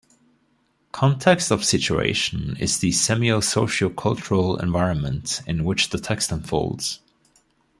Context 0.93 1.51
of 1.51 1.63
situation 1.63 2.57
is 2.59 2.79
the 2.79 2.89
semio-socio-cultural 2.89 4.57
environment 4.59 5.43
in 5.45 5.63
which 5.63 5.91
the 5.91 5.99
text 5.99 6.31
unfolds. 6.31 7.01